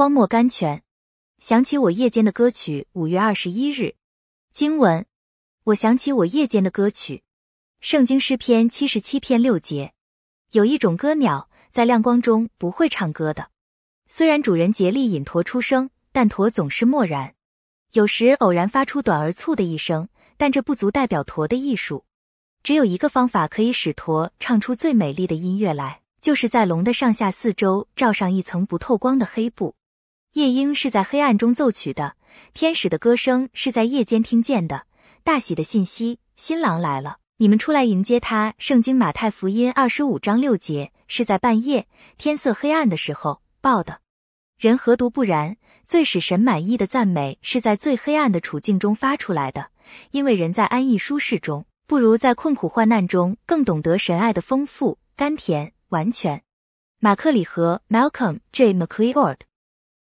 [0.00, 0.82] 荒漠甘泉，
[1.40, 2.88] 想起我夜间的歌曲。
[2.92, 3.96] 五月二十一日，
[4.50, 5.04] 经文，
[5.64, 7.22] 我想起我夜间的歌曲。
[7.82, 9.92] 圣经诗篇七十七篇六节，
[10.52, 13.50] 有一种歌鸟在亮光中不会唱歌的，
[14.08, 17.34] 虽然主人竭力引驼出声，但驼总是默然。
[17.92, 20.08] 有时偶然发出短而促的一声，
[20.38, 22.06] 但这不足代表驼的艺术。
[22.62, 29.74] 只有一个方法可以使驼唱出最美丽的音乐来，就是在龙的上下四周罩上一层不透光的黑布。
[30.34, 32.14] 夜莺是在黑暗中奏曲的，
[32.54, 34.86] 天使的歌声是在夜间听见的。
[35.24, 38.54] 大喜的信息，新郎来了，你们出来迎接他。
[38.56, 44.02] 圣经马太福音二十五章六节是在半夜天色黑暗的时候报的。
[44.56, 45.56] 人何独不然？
[45.84, 49.70] 最使神满意的赞美是在最黑暗的处境中发出来的，
[50.12, 56.44] 因为人在安逸舒适中，不如在困苦患难中更懂得神爱的丰富、甘甜、完全。
[57.00, 58.74] 马克里和 Malcolm J.
[58.74, 59.38] McLeod